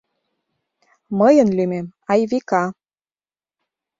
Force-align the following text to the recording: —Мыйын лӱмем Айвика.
—Мыйын 1.19 1.49
лӱмем 1.57 1.87
Айвика. 2.11 2.63